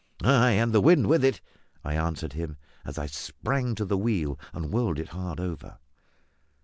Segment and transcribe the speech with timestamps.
[0.23, 1.41] "Ay, and the wind with it,"
[1.83, 5.77] I answered him, as I sprang to the wheel and whirled it hard over.